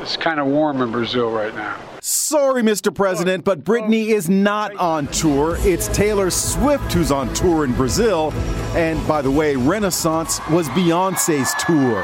it's 0.00 0.16
kind 0.16 0.38
of 0.38 0.46
warm 0.46 0.80
in 0.80 0.92
Brazil 0.92 1.28
right 1.28 1.54
now. 1.56 1.76
Sorry, 2.10 2.62
Mr. 2.62 2.92
President, 2.92 3.44
but 3.44 3.64
Britney 3.64 4.06
is 4.06 4.30
not 4.30 4.74
on 4.76 5.08
tour. 5.08 5.58
It's 5.60 5.88
Taylor 5.88 6.30
Swift 6.30 6.90
who's 6.90 7.12
on 7.12 7.34
tour 7.34 7.66
in 7.66 7.74
Brazil. 7.74 8.32
And 8.74 9.06
by 9.06 9.20
the 9.20 9.30
way, 9.30 9.56
Renaissance 9.56 10.40
was 10.48 10.70
Beyonce's 10.70 11.52
tour. 11.62 12.02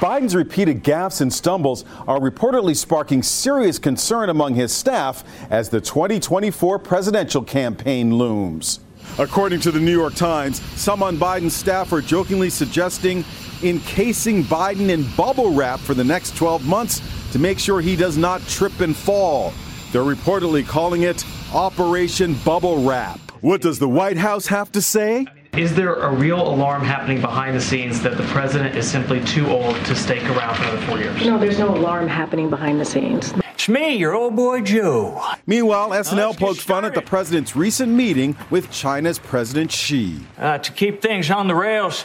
Biden's 0.00 0.34
repeated 0.34 0.82
gaffes 0.82 1.20
and 1.20 1.30
stumbles 1.30 1.84
are 2.06 2.18
reportedly 2.18 2.74
sparking 2.74 3.22
serious 3.22 3.78
concern 3.78 4.30
among 4.30 4.54
his 4.54 4.72
staff 4.72 5.24
as 5.50 5.68
the 5.68 5.82
2024 5.82 6.78
presidential 6.78 7.42
campaign 7.42 8.14
looms. 8.14 8.80
According 9.18 9.60
to 9.60 9.70
the 9.70 9.80
New 9.80 9.92
York 9.92 10.14
Times, 10.14 10.62
some 10.80 11.02
on 11.02 11.18
Biden's 11.18 11.54
staff 11.54 11.92
are 11.92 12.00
jokingly 12.00 12.48
suggesting 12.48 13.26
encasing 13.62 14.44
Biden 14.44 14.88
in 14.88 15.04
bubble 15.16 15.52
wrap 15.52 15.80
for 15.80 15.92
the 15.92 16.04
next 16.04 16.34
12 16.36 16.64
months 16.66 17.02
to 17.32 17.38
make 17.38 17.58
sure 17.58 17.80
he 17.80 17.96
does 17.96 18.16
not 18.16 18.40
trip 18.42 18.80
and 18.80 18.96
fall. 18.96 19.52
They're 19.92 20.02
reportedly 20.02 20.66
calling 20.66 21.02
it 21.02 21.24
Operation 21.52 22.34
Bubble 22.44 22.84
Wrap. 22.84 23.18
What 23.40 23.60
does 23.60 23.78
the 23.78 23.88
White 23.88 24.16
House 24.16 24.46
have 24.46 24.70
to 24.72 24.82
say? 24.82 25.26
Is 25.56 25.74
there 25.74 25.94
a 25.94 26.14
real 26.14 26.40
alarm 26.40 26.82
happening 26.82 27.20
behind 27.20 27.56
the 27.56 27.60
scenes 27.60 28.00
that 28.02 28.16
the 28.16 28.22
president 28.24 28.76
is 28.76 28.88
simply 28.88 29.24
too 29.24 29.46
old 29.48 29.74
to 29.86 29.96
stake 29.96 30.22
around 30.30 30.56
for 30.56 30.62
another 30.64 30.86
four 30.86 30.98
years? 30.98 31.24
No, 31.24 31.38
there's 31.38 31.58
no 31.58 31.74
alarm 31.74 32.06
happening 32.06 32.50
behind 32.50 32.80
the 32.80 32.84
scenes. 32.84 33.32
It's 33.54 33.68
me, 33.68 33.96
your 33.96 34.14
old 34.14 34.36
boy 34.36 34.60
Joe. 34.60 35.20
Meanwhile, 35.46 35.90
SNL 35.90 36.38
poked 36.38 36.60
fun 36.60 36.84
at 36.84 36.94
the 36.94 37.02
president's 37.02 37.56
recent 37.56 37.90
meeting 37.90 38.36
with 38.50 38.70
China's 38.70 39.18
President 39.18 39.72
Xi. 39.72 40.20
Uh, 40.38 40.58
to 40.58 40.72
keep 40.72 41.02
things 41.02 41.30
on 41.30 41.48
the 41.48 41.54
rails, 41.54 42.04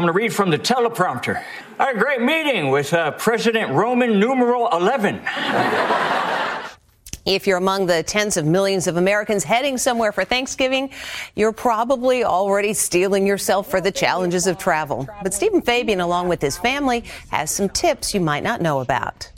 I'm 0.00 0.06
going 0.06 0.14
to 0.14 0.18
read 0.18 0.34
from 0.34 0.48
the 0.48 0.58
teleprompter. 0.58 1.44
I 1.78 1.84
had 1.88 1.96
a 1.96 1.98
great 1.98 2.22
meeting 2.22 2.70
with 2.70 2.94
uh, 2.94 3.10
President 3.10 3.70
Roman 3.72 4.18
numeral 4.18 4.66
11. 4.72 5.20
If 7.26 7.46
you're 7.46 7.58
among 7.58 7.84
the 7.84 8.02
tens 8.02 8.38
of 8.38 8.46
millions 8.46 8.86
of 8.86 8.96
Americans 8.96 9.44
heading 9.44 9.76
somewhere 9.76 10.10
for 10.10 10.24
Thanksgiving, 10.24 10.88
you're 11.36 11.52
probably 11.52 12.24
already 12.24 12.72
steeling 12.72 13.26
yourself 13.26 13.70
for 13.70 13.78
the 13.82 13.92
challenges 13.92 14.46
of 14.46 14.56
travel. 14.56 15.06
But 15.22 15.34
Steven 15.34 15.60
Fabian, 15.60 16.00
along 16.00 16.30
with 16.30 16.40
his 16.40 16.56
family, 16.56 17.04
has 17.30 17.50
some 17.50 17.68
tips 17.68 18.14
you 18.14 18.20
might 18.20 18.42
not 18.42 18.62
know 18.62 18.80
about. 18.80 19.30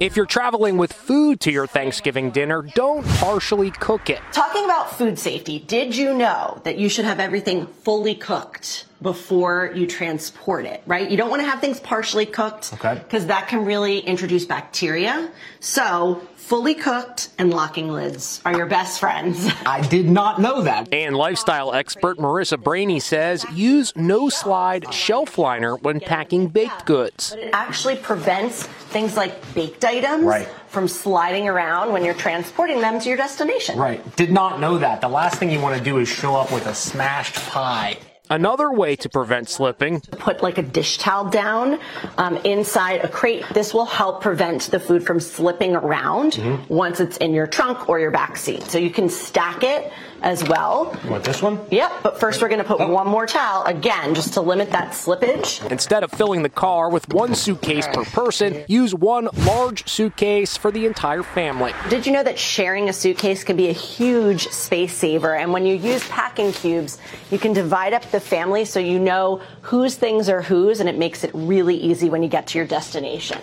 If 0.00 0.16
you're 0.16 0.26
traveling 0.26 0.76
with 0.76 0.92
food 0.92 1.40
to 1.40 1.50
your 1.50 1.66
Thanksgiving 1.66 2.30
dinner, 2.30 2.62
don't 2.74 3.06
partially 3.06 3.70
cook 3.70 4.10
it. 4.10 4.20
Talking 4.32 4.64
about 4.64 4.92
food 4.92 5.18
safety, 5.18 5.58
did 5.60 5.96
you 5.96 6.12
know 6.14 6.60
that 6.64 6.78
you 6.78 6.88
should 6.90 7.06
have 7.06 7.20
everything 7.20 7.66
fully 7.66 8.14
cooked 8.14 8.84
before 9.00 9.72
you 9.74 9.86
transport 9.86 10.66
it, 10.66 10.82
right? 10.86 11.10
You 11.10 11.16
don't 11.16 11.30
want 11.30 11.40
to 11.42 11.48
have 11.48 11.60
things 11.60 11.80
partially 11.80 12.26
cooked 12.26 12.72
Okay. 12.74 12.94
because 12.94 13.26
that 13.26 13.48
can 13.48 13.64
really 13.64 13.98
introduce 14.00 14.44
bacteria. 14.44 15.30
So, 15.60 16.26
fully 16.46 16.74
cooked 16.74 17.28
and 17.38 17.50
locking 17.52 17.88
lids 17.88 18.40
are 18.44 18.56
your 18.56 18.66
best 18.66 19.00
friends. 19.00 19.48
I 19.66 19.80
did 19.88 20.08
not 20.08 20.40
know 20.40 20.62
that. 20.62 20.92
And 20.92 21.16
lifestyle 21.16 21.74
expert 21.74 22.18
Marissa 22.18 22.62
Brainy 22.62 23.00
says 23.00 23.44
use 23.52 23.92
no 23.96 24.28
slide 24.28 24.94
shelf 24.94 25.38
liner 25.38 25.74
when 25.74 25.98
packing 25.98 26.46
baked 26.46 26.86
goods. 26.86 27.32
It 27.32 27.50
actually 27.52 27.96
prevents 27.96 28.62
things 28.62 29.16
like 29.16 29.54
baked 29.54 29.84
items 29.84 30.22
Right. 30.22 30.46
from 30.68 30.86
sliding 30.86 31.48
around 31.48 31.92
when 31.92 32.04
you're 32.04 32.14
transporting 32.14 32.80
them 32.80 33.00
to 33.00 33.08
your 33.08 33.16
destination. 33.16 33.76
Right. 33.76 34.00
Did 34.14 34.30
not 34.30 34.60
know 34.60 34.78
that. 34.78 35.00
The 35.00 35.08
last 35.08 35.38
thing 35.38 35.50
you 35.50 35.60
want 35.60 35.76
to 35.76 35.82
do 35.82 35.98
is 35.98 36.08
show 36.08 36.36
up 36.36 36.52
with 36.52 36.66
a 36.66 36.74
smashed 36.74 37.34
pie. 37.34 37.98
Another 38.28 38.72
way 38.72 38.96
to 38.96 39.08
prevent 39.08 39.48
slipping 39.48 40.00
Put 40.00 40.42
like 40.42 40.58
a 40.58 40.62
dish 40.62 40.98
towel 40.98 41.30
down 41.30 41.78
um, 42.18 42.36
inside 42.38 43.04
a 43.04 43.08
crate. 43.08 43.44
This 43.52 43.72
will 43.72 43.86
help 43.86 44.20
prevent 44.20 44.62
the 44.70 44.80
food 44.80 45.06
from 45.06 45.20
slipping 45.20 45.76
around 45.76 46.32
Mm-hmm. 46.32 46.72
once 46.72 47.00
it's 47.00 47.16
in 47.18 47.32
your 47.34 47.46
trunk 47.46 47.88
or 47.88 47.98
your 48.00 48.10
back 48.10 48.36
seat. 48.36 48.62
So 48.64 48.78
you 48.78 48.90
can 48.90 49.08
stack 49.08 49.62
it 49.62 49.92
as 50.22 50.42
well. 50.48 50.96
You 51.04 51.10
want 51.10 51.24
this 51.24 51.42
one? 51.42 51.60
Yep, 51.70 51.92
but 52.02 52.18
first 52.18 52.40
we're 52.42 52.48
going 52.48 52.58
to 52.60 52.64
put 52.64 52.80
Oh. 52.80 52.88
one 52.90 53.06
more 53.06 53.26
towel 53.26 53.64
again 53.64 54.14
just 54.14 54.32
to 54.34 54.40
limit 54.40 54.70
that 54.72 54.92
slippage. 54.92 55.64
Instead 55.70 56.02
of 56.02 56.10
filling 56.10 56.42
the 56.42 56.48
car 56.48 56.90
with 56.90 57.12
one 57.12 57.34
suitcase 57.34 57.86
per 57.86 58.04
person, 58.04 58.64
use 58.66 58.94
one 58.94 59.28
large 59.44 59.86
suitcase 59.88 60.56
for 60.56 60.70
the 60.70 60.86
entire 60.86 61.22
family. 61.22 61.72
Did 61.90 62.06
you 62.06 62.12
know 62.12 62.22
that 62.22 62.38
sharing 62.38 62.88
a 62.88 62.92
suitcase 62.92 63.44
can 63.44 63.56
be 63.56 63.68
a 63.68 63.72
huge 63.72 64.48
space 64.48 64.94
saver? 64.94 65.34
And 65.36 65.52
when 65.52 65.64
you 65.66 65.76
use 65.76 66.06
packing 66.08 66.52
cubes, 66.52 66.98
you 67.30 67.38
can 67.38 67.52
divide 67.52 67.92
up 67.92 68.10
the 68.10 68.15
family 68.20 68.64
so 68.64 68.80
you 68.80 68.98
know 68.98 69.40
whose 69.62 69.96
things 69.96 70.28
are 70.28 70.42
whose, 70.42 70.80
and 70.80 70.88
it 70.88 70.98
makes 70.98 71.24
it 71.24 71.30
really 71.34 71.76
easy 71.76 72.08
when 72.10 72.22
you 72.22 72.28
get 72.28 72.46
to 72.48 72.58
your 72.58 72.66
destination. 72.66 73.38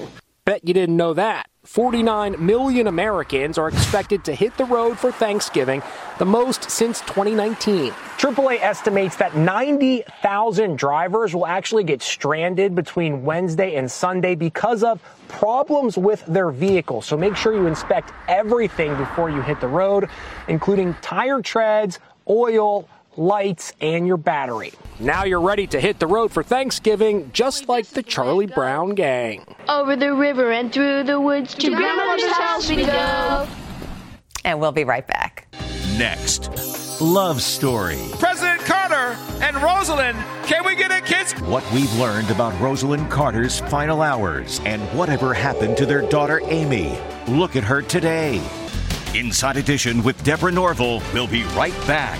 Bet 0.46 0.68
you 0.68 0.74
didn't 0.74 0.98
know 0.98 1.14
that. 1.14 1.48
49 1.64 2.46
million 2.46 2.88
Americans 2.88 3.58
are 3.58 3.70
expected 3.70 4.26
to 4.26 4.36
hit 4.36 4.58
the 4.58 4.66
road 4.66 5.00
for 5.00 5.10
Thanksgiving, 5.10 5.82
the 6.20 6.26
most 6.26 6.70
since 6.70 7.00
2019. 7.00 7.94
AAA 8.18 8.60
estimates 8.62 9.16
that 9.16 9.38
90,000 9.38 10.78
drivers 10.78 11.34
will 11.34 11.48
actually 11.48 11.86
get 11.86 12.02
stranded 12.02 12.76
between 12.76 13.24
Wednesday 13.24 13.76
and 13.76 13.90
Sunday 13.90 14.36
because 14.36 14.84
of 14.84 15.02
problems 15.30 15.98
with 15.98 16.26
their 16.26 16.52
vehicles. 16.52 17.06
So 17.06 17.16
make 17.16 17.38
sure 17.38 17.54
you 17.54 17.66
inspect 17.66 18.12
everything 18.28 18.94
before 18.98 19.30
you 19.30 19.42
hit 19.42 19.62
the 19.62 19.70
road, 19.70 20.10
including 20.50 20.94
tire 20.96 21.42
treads, 21.42 22.00
oil, 22.30 22.90
lights, 23.18 23.74
and 23.82 24.08
your 24.08 24.18
battery. 24.18 24.74
Now 25.00 25.24
you're 25.24 25.42
ready 25.42 25.68
to 25.68 25.80
hit 25.80 26.00
the 26.00 26.08
road 26.08 26.32
for 26.32 26.44
Thanksgiving, 26.44 27.32
just 27.34 27.68
like 27.68 27.88
the 27.88 28.04
Charlie 28.04 28.48
Brown 28.48 28.96
gang. 28.96 29.46
Over 29.68 29.96
the 29.96 30.14
river 30.14 30.52
and 30.52 30.72
through 30.72 31.04
the 31.04 31.20
woods 31.20 31.54
to 31.56 31.70
grandmother's 31.70 32.32
house 32.32 32.70
we 32.70 32.86
go. 32.86 33.48
And 34.46 34.60
we'll 34.60 34.72
be 34.72 34.84
right 34.84 35.06
back. 35.08 35.48
Next, 35.98 36.50
love 37.02 37.42
story. 37.42 38.00
President 38.20 38.62
Carter 38.62 39.18
and 39.42 39.56
Rosalynn, 39.58 40.16
can 40.46 40.66
we 40.66 40.76
get 40.76 40.92
a 40.92 41.02
kiss? 41.02 41.34
What 41.42 41.64
we've 41.72 41.94
learned 41.98 42.30
about 42.32 42.54
Rosalynn 42.56 43.10
Carter's 43.10 43.60
final 43.60 44.02
hours 44.02 44.60
and 44.66 44.82
whatever 44.98 45.34
happened 45.34 45.78
to 45.78 45.86
their 45.86 46.02
daughter 46.10 46.42
Amy. 46.46 46.98
Look 47.28 47.56
at 47.56 47.64
her 47.64 47.82
today. 47.82 48.42
Inside 49.14 49.58
Edition 49.58 50.02
with 50.04 50.22
Deborah 50.24 50.52
Norville. 50.52 51.02
We'll 51.14 51.28
be 51.28 51.44
right 51.56 51.78
back. 51.86 52.20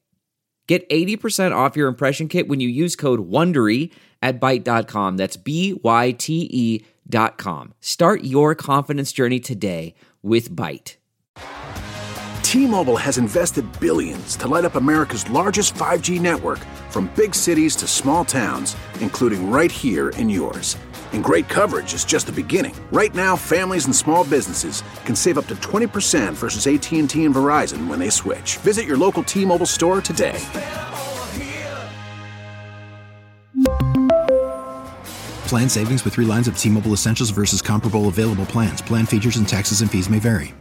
Get 0.67 0.87
80% 0.89 1.55
off 1.55 1.75
your 1.75 1.87
impression 1.87 2.27
kit 2.27 2.47
when 2.47 2.59
you 2.59 2.69
use 2.69 2.95
code 2.95 3.29
WONDERY 3.29 3.91
at 4.21 4.39
Byte.com. 4.39 5.17
That's 5.17 5.37
B-Y-T-E 5.37 6.85
dot 7.09 7.37
com. 7.37 7.73
Start 7.81 8.23
your 8.23 8.55
confidence 8.55 9.11
journey 9.11 9.39
today 9.39 9.93
with 10.21 10.55
Byte. 10.55 10.95
T-Mobile 12.43 12.97
has 12.97 13.17
invested 13.17 13.65
billions 13.79 14.35
to 14.35 14.47
light 14.47 14.65
up 14.65 14.75
America's 14.75 15.29
largest 15.29 15.73
5G 15.75 16.19
network 16.19 16.59
from 16.89 17.11
big 17.15 17.33
cities 17.33 17.75
to 17.77 17.87
small 17.87 18.25
towns, 18.25 18.75
including 18.99 19.49
right 19.49 19.71
here 19.71 20.09
in 20.09 20.29
yours. 20.29 20.77
And 21.13 21.23
great 21.23 21.47
coverage 21.47 21.93
is 21.93 22.03
just 22.03 22.25
the 22.25 22.33
beginning. 22.33 22.75
Right 22.91 23.15
now, 23.15 23.37
families 23.37 23.85
and 23.85 23.95
small 23.95 24.25
businesses 24.25 24.83
can 25.05 25.15
save 25.15 25.37
up 25.37 25.47
to 25.47 25.55
20% 25.61 26.33
versus 26.33 26.67
AT&T 26.67 26.99
and 26.99 27.09
Verizon 27.09 27.87
when 27.87 27.97
they 27.97 28.09
switch. 28.09 28.57
Visit 28.57 28.85
your 28.85 28.97
local 28.97 29.23
T-Mobile 29.23 29.65
store 29.65 30.01
today. 30.01 30.37
Plan 35.47 35.69
savings 35.69 36.03
with 36.03 36.15
3 36.15 36.25
lines 36.25 36.49
of 36.49 36.57
T-Mobile 36.57 36.91
Essentials 36.91 37.29
versus 37.29 37.61
comparable 37.61 38.09
available 38.09 38.45
plans. 38.45 38.81
Plan 38.81 39.05
features 39.05 39.37
and 39.37 39.47
taxes 39.47 39.79
and 39.79 39.89
fees 39.89 40.09
may 40.09 40.19
vary. 40.19 40.53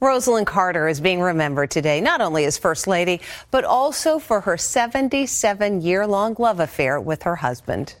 Rosalynn 0.00 0.46
Carter 0.46 0.88
is 0.88 0.98
being 0.98 1.20
remembered 1.20 1.70
today, 1.70 2.00
not 2.00 2.22
only 2.22 2.46
as 2.46 2.56
First 2.56 2.86
Lady, 2.86 3.20
but 3.50 3.64
also 3.64 4.18
for 4.18 4.40
her 4.40 4.56
77 4.56 5.82
year 5.82 6.06
long 6.06 6.34
love 6.38 6.58
affair 6.58 6.98
with 6.98 7.24
her 7.24 7.36
husband. 7.36 7.96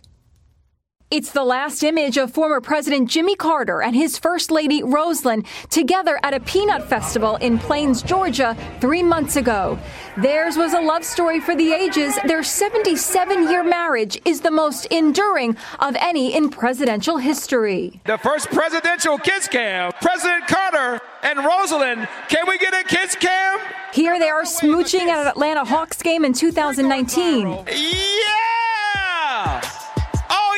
It's 1.10 1.32
the 1.32 1.42
last 1.42 1.82
image 1.82 2.18
of 2.18 2.32
former 2.32 2.60
President 2.60 3.10
Jimmy 3.10 3.34
Carter 3.34 3.82
and 3.82 3.96
his 3.96 4.16
First 4.16 4.52
Lady 4.52 4.80
Rosalynn 4.80 5.44
together 5.68 6.20
at 6.22 6.34
a 6.34 6.38
peanut 6.38 6.88
festival 6.88 7.34
in 7.34 7.58
Plains, 7.58 8.00
Georgia, 8.00 8.56
three 8.80 9.02
months 9.02 9.34
ago. 9.34 9.76
Theirs 10.18 10.56
was 10.56 10.72
a 10.72 10.80
love 10.80 11.04
story 11.04 11.40
for 11.40 11.56
the 11.56 11.72
ages. 11.72 12.16
Their 12.28 12.44
77 12.44 13.50
year 13.50 13.64
marriage 13.64 14.22
is 14.24 14.40
the 14.40 14.52
most 14.52 14.86
enduring 14.86 15.56
of 15.80 15.96
any 15.98 16.32
in 16.32 16.48
presidential 16.48 17.16
history. 17.16 18.00
The 18.06 18.18
first 18.18 18.48
presidential 18.52 19.18
kiss 19.18 19.48
cam. 19.48 19.90
President 20.00 20.46
Carter 20.46 21.00
and 21.24 21.40
Rosalynn, 21.40 22.08
can 22.28 22.46
we 22.46 22.56
get 22.58 22.72
a 22.72 22.84
kiss 22.84 23.16
cam? 23.16 23.58
Here 23.92 24.16
they 24.20 24.28
are 24.28 24.44
smooching 24.44 25.08
at 25.08 25.22
an 25.22 25.26
Atlanta 25.26 25.64
Hawks 25.64 26.02
game 26.02 26.24
in 26.24 26.34
2019. 26.34 27.48
Yeah! 27.66 28.69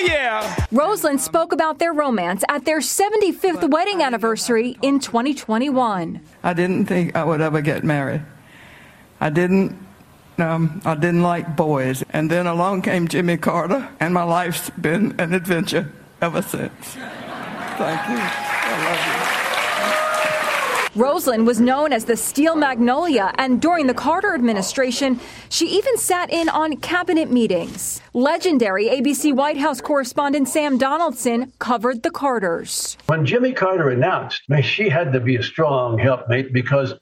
Yeah! 0.02 0.54
Rosalynn 0.72 1.18
spoke 1.18 1.52
about 1.52 1.78
their 1.78 1.92
romance 1.92 2.44
at 2.48 2.64
their 2.64 2.80
75th 2.80 3.70
wedding 3.70 4.02
anniversary 4.02 4.76
in 4.82 5.00
2021. 5.00 6.20
I 6.42 6.52
didn't 6.52 6.86
think 6.86 7.14
I 7.14 7.24
would 7.24 7.40
ever 7.40 7.60
get 7.60 7.84
married. 7.84 8.22
I 9.20 9.30
didn't. 9.30 9.78
Um, 10.38 10.80
I 10.84 10.94
didn't 10.94 11.22
like 11.22 11.56
boys. 11.56 12.02
And 12.10 12.30
then 12.30 12.46
along 12.46 12.82
came 12.82 13.06
Jimmy 13.06 13.36
Carter, 13.36 13.88
and 14.00 14.12
my 14.12 14.24
life's 14.24 14.70
been 14.70 15.14
an 15.20 15.34
adventure 15.34 15.92
ever 16.20 16.42
since. 16.42 16.72
Thank 16.94 18.08
you. 18.08 18.18
I 18.18 18.84
love 18.84 19.36
you. 19.36 19.41
Rosalynn 20.94 21.46
was 21.46 21.58
known 21.58 21.90
as 21.90 22.04
the 22.04 22.18
Steel 22.18 22.54
Magnolia, 22.54 23.32
and 23.38 23.62
during 23.62 23.86
the 23.86 23.94
Carter 23.94 24.34
administration, 24.34 25.18
she 25.48 25.66
even 25.68 25.96
sat 25.96 26.30
in 26.30 26.50
on 26.50 26.76
cabinet 26.76 27.30
meetings. 27.30 28.02
Legendary 28.12 28.88
ABC 28.88 29.34
White 29.34 29.56
House 29.56 29.80
correspondent 29.80 30.48
Sam 30.48 30.76
Donaldson 30.76 31.50
covered 31.58 32.02
the 32.02 32.10
Carters. 32.10 32.98
When 33.06 33.24
Jimmy 33.24 33.54
Carter 33.54 33.88
announced, 33.88 34.42
she 34.60 34.90
had 34.90 35.14
to 35.14 35.20
be 35.20 35.36
a 35.36 35.42
strong 35.42 35.96
helpmate 35.96 36.52
because 36.52 36.92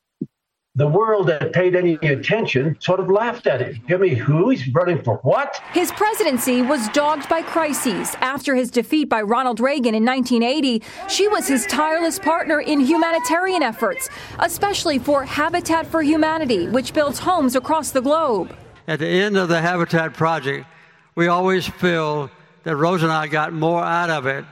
the 0.81 0.89
world 0.89 1.27
that 1.27 1.53
paid 1.53 1.77
any 1.77 1.97
attention 1.97 2.75
sort 2.81 3.01
of 3.01 3.11
laughed 3.11 3.47
at 3.47 3.61
him. 3.61 3.79
Jimmy, 3.87 4.15
who? 4.15 4.49
He's 4.49 4.67
running 4.69 5.03
for 5.03 5.17
what? 5.19 5.63
His 5.75 5.93
presidency 5.93 6.63
was 6.63 6.89
dogged 6.89 7.29
by 7.29 7.43
crises. 7.43 8.17
After 8.23 8.55
his 8.55 8.71
defeat 8.71 9.11
by 9.11 9.21
Ronald 9.21 9.61
Reagan 9.61 9.95
in 9.95 10.07
1980, 10.07 10.83
she 11.07 11.29
was 11.29 11.47
his 11.47 11.67
tireless 11.67 12.19
partner 12.19 12.63
in 12.63 12.81
humanitarian 12.81 13.63
efforts, 13.63 14.09
especially 14.39 14.99
for 14.99 15.23
Habitat 15.23 15.87
for 15.87 16.01
Humanity, 16.01 16.67
which 16.69 16.95
builds 16.95 17.19
homes 17.19 17.57
across 17.57 17.91
the 17.91 18.01
globe. 18.01 18.57
At 18.89 19.01
the 19.01 19.07
end 19.07 19.37
of 19.37 19.51
the 19.51 19.61
Habitat 19.61 20.15
project, 20.15 20.67
we 21.15 21.27
always 21.27 21.67
feel 21.67 22.31
that 22.63 22.75
Rose 22.75 23.03
and 23.03 23.13
I 23.13 23.27
got 23.27 23.53
more 23.53 23.85
out 23.85 24.09
of 24.09 24.25
it 24.25 24.47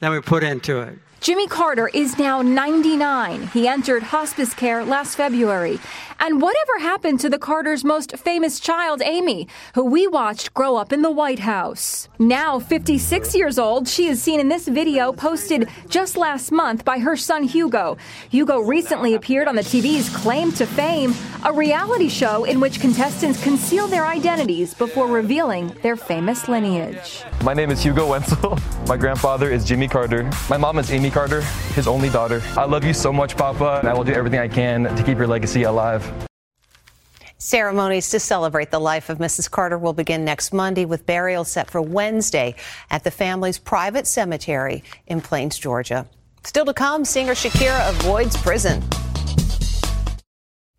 than 0.00 0.10
we 0.10 0.20
put 0.20 0.42
into 0.42 0.80
it. 0.80 0.98
Jimmy 1.20 1.46
Carter 1.46 1.88
is 1.88 2.18
now 2.18 2.40
99. 2.40 3.48
He 3.48 3.68
entered 3.68 4.02
hospice 4.02 4.54
care 4.54 4.82
last 4.82 5.16
February. 5.16 5.78
And 6.18 6.40
whatever 6.40 6.78
happened 6.80 7.20
to 7.20 7.30
the 7.30 7.38
Carters' 7.38 7.84
most 7.84 8.16
famous 8.18 8.58
child, 8.58 9.00
Amy, 9.02 9.46
who 9.74 9.84
we 9.84 10.06
watched 10.06 10.54
grow 10.54 10.76
up 10.76 10.92
in 10.92 11.02
the 11.02 11.10
White 11.10 11.38
House? 11.38 12.08
Now 12.18 12.58
56 12.58 13.34
years 13.34 13.58
old, 13.58 13.86
she 13.88 14.06
is 14.06 14.22
seen 14.22 14.40
in 14.40 14.48
this 14.48 14.68
video 14.68 15.12
posted 15.12 15.68
just 15.88 16.16
last 16.16 16.52
month 16.52 16.84
by 16.84 16.98
her 16.98 17.16
son 17.16 17.44
Hugo. 17.44 17.98
Hugo 18.30 18.60
recently 18.60 19.14
appeared 19.14 19.48
on 19.48 19.56
the 19.56 19.62
TV's 19.62 20.14
Claim 20.14 20.52
to 20.52 20.66
Fame, 20.66 21.14
a 21.44 21.52
reality 21.52 22.08
show 22.08 22.44
in 22.44 22.60
which 22.60 22.80
contestants 22.80 23.42
conceal 23.42 23.86
their 23.86 24.06
identities 24.06 24.74
before 24.74 25.06
revealing 25.06 25.68
their 25.82 25.96
famous 25.96 26.48
lineage. 26.48 27.24
My 27.44 27.54
name 27.54 27.70
is 27.70 27.82
Hugo 27.82 28.06
Wentzel. 28.06 28.58
My 28.88 28.98
grandfather 28.98 29.50
is 29.50 29.64
Jimmy 29.64 29.88
Carter. 29.88 30.30
My 30.50 30.58
mom 30.58 30.78
is 30.78 30.90
Amy 30.90 31.09
Carter, 31.10 31.42
his 31.74 31.86
only 31.86 32.08
daughter. 32.10 32.42
I 32.56 32.64
love 32.64 32.84
you 32.84 32.94
so 32.94 33.12
much, 33.12 33.36
Papa, 33.36 33.78
and 33.80 33.88
I 33.88 33.94
will 33.94 34.04
do 34.04 34.12
everything 34.12 34.40
I 34.40 34.48
can 34.48 34.84
to 34.84 35.02
keep 35.02 35.18
your 35.18 35.26
legacy 35.26 35.64
alive. 35.64 36.10
Ceremonies 37.38 38.10
to 38.10 38.20
celebrate 38.20 38.70
the 38.70 38.78
life 38.78 39.08
of 39.08 39.18
Mrs. 39.18 39.50
Carter 39.50 39.78
will 39.78 39.94
begin 39.94 40.24
next 40.24 40.52
Monday 40.52 40.84
with 40.84 41.06
burial 41.06 41.44
set 41.44 41.70
for 41.70 41.80
Wednesday 41.80 42.54
at 42.90 43.02
the 43.02 43.10
family's 43.10 43.58
private 43.58 44.06
cemetery 44.06 44.84
in 45.06 45.20
Plains, 45.22 45.58
Georgia. 45.58 46.06
Still 46.44 46.66
to 46.66 46.74
come, 46.74 47.04
singer 47.04 47.32
Shakira 47.32 47.88
avoids 47.88 48.36
prison. 48.36 48.82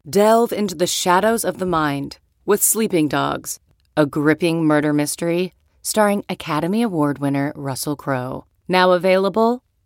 Delve 0.08 0.54
into 0.54 0.76
the 0.76 0.88
shadows 0.88 1.44
of 1.44 1.58
the 1.58 1.66
mind 1.66 2.20
with 2.46 2.62
Sleeping 2.62 3.08
Dogs, 3.08 3.60
a 3.98 4.06
gripping 4.06 4.64
murder 4.64 4.94
mystery 4.94 5.54
starring 5.82 6.24
Academy 6.30 6.82
Award 6.84 7.18
winner 7.18 7.54
Russell 7.56 7.96
Crowe. 7.96 8.46
Now 8.68 8.92
available 8.92 9.64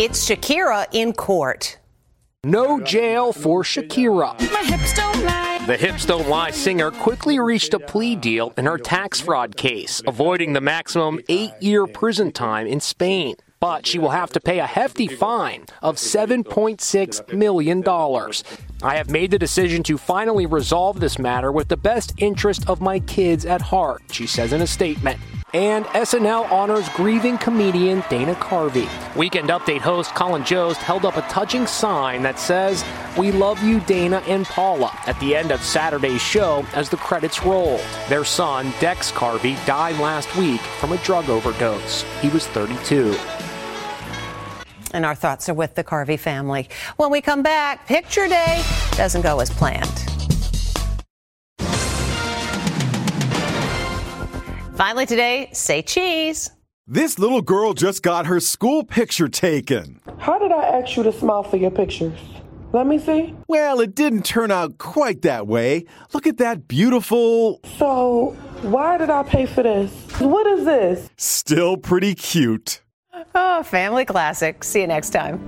It's 0.00 0.28
Shakira 0.28 0.86
in 0.92 1.12
court. 1.12 1.76
No 2.44 2.80
jail 2.80 3.32
for 3.32 3.64
Shakira. 3.64 4.38
My 4.52 4.62
hips 4.62 4.94
don't 4.94 5.24
lie. 5.24 5.64
The 5.66 5.76
Hips 5.76 6.06
Don't 6.06 6.28
Lie 6.28 6.52
singer 6.52 6.92
quickly 6.92 7.40
reached 7.40 7.74
a 7.74 7.80
plea 7.80 8.14
deal 8.14 8.54
in 8.56 8.64
her 8.66 8.78
tax 8.78 9.20
fraud 9.20 9.56
case, 9.56 10.00
avoiding 10.06 10.52
the 10.52 10.60
maximum 10.60 11.18
eight 11.28 11.50
year 11.60 11.88
prison 11.88 12.30
time 12.30 12.68
in 12.68 12.78
Spain. 12.78 13.34
But 13.58 13.88
she 13.88 13.98
will 13.98 14.10
have 14.10 14.30
to 14.34 14.40
pay 14.40 14.60
a 14.60 14.66
hefty 14.66 15.08
fine 15.08 15.66
of 15.82 15.96
$7.6 15.96 17.32
million. 17.32 17.82
I 18.84 18.94
have 18.94 19.10
made 19.10 19.32
the 19.32 19.38
decision 19.40 19.82
to 19.82 19.98
finally 19.98 20.46
resolve 20.46 21.00
this 21.00 21.18
matter 21.18 21.50
with 21.50 21.66
the 21.66 21.76
best 21.76 22.14
interest 22.18 22.70
of 22.70 22.80
my 22.80 23.00
kids 23.00 23.44
at 23.44 23.62
heart, 23.62 24.02
she 24.12 24.28
says 24.28 24.52
in 24.52 24.62
a 24.62 24.66
statement. 24.68 25.18
And 25.54 25.86
SNL 25.86 26.52
honors 26.52 26.90
grieving 26.90 27.38
comedian 27.38 28.04
Dana 28.10 28.34
Carvey. 28.34 28.86
Weekend 29.16 29.48
Update 29.48 29.80
host 29.80 30.14
Colin 30.14 30.44
Jost 30.44 30.78
held 30.82 31.06
up 31.06 31.16
a 31.16 31.22
touching 31.22 31.66
sign 31.66 32.20
that 32.20 32.38
says, 32.38 32.84
We 33.16 33.32
love 33.32 33.62
you, 33.62 33.80
Dana 33.80 34.18
and 34.26 34.44
Paula, 34.44 34.92
at 35.06 35.18
the 35.20 35.34
end 35.34 35.50
of 35.50 35.62
Saturday's 35.62 36.20
show 36.20 36.66
as 36.74 36.90
the 36.90 36.98
credits 36.98 37.42
rolled. 37.44 37.80
Their 38.10 38.26
son, 38.26 38.74
Dex 38.78 39.10
Carvey, 39.10 39.54
died 39.64 39.98
last 39.98 40.36
week 40.36 40.60
from 40.60 40.92
a 40.92 40.98
drug 40.98 41.30
overdose. 41.30 42.04
He 42.20 42.28
was 42.28 42.46
32. 42.48 43.16
And 44.92 45.06
our 45.06 45.14
thoughts 45.14 45.48
are 45.48 45.54
with 45.54 45.76
the 45.76 45.84
Carvey 45.84 46.18
family. 46.18 46.68
When 46.96 47.10
we 47.10 47.22
come 47.22 47.42
back, 47.42 47.86
picture 47.86 48.28
day 48.28 48.62
doesn't 48.96 49.22
go 49.22 49.40
as 49.40 49.48
planned. 49.48 50.17
Finally 54.78 55.06
today, 55.06 55.48
say 55.52 55.82
cheese. 55.82 56.52
This 56.86 57.18
little 57.18 57.42
girl 57.42 57.74
just 57.74 58.00
got 58.00 58.26
her 58.26 58.38
school 58.38 58.84
picture 58.84 59.26
taken. 59.26 60.00
How 60.18 60.38
did 60.38 60.52
I 60.52 60.62
ask 60.66 60.96
you 60.96 61.02
to 61.02 61.10
smile 61.10 61.42
for 61.42 61.56
your 61.56 61.72
pictures? 61.72 62.16
Let 62.72 62.86
me 62.86 63.00
see. 63.00 63.34
Well, 63.48 63.80
it 63.80 63.96
didn't 63.96 64.24
turn 64.24 64.52
out 64.52 64.78
quite 64.78 65.22
that 65.22 65.48
way. 65.48 65.84
Look 66.14 66.28
at 66.28 66.36
that 66.36 66.68
beautiful. 66.68 67.58
So, 67.76 68.36
why 68.62 68.98
did 68.98 69.10
I 69.10 69.24
pay 69.24 69.46
for 69.46 69.64
this? 69.64 69.90
What 70.20 70.46
is 70.46 70.64
this? 70.64 71.10
Still 71.16 71.76
pretty 71.76 72.14
cute. 72.14 72.80
Oh, 73.34 73.64
family 73.64 74.04
classic. 74.04 74.62
See 74.62 74.82
you 74.82 74.86
next 74.86 75.10
time. 75.10 75.40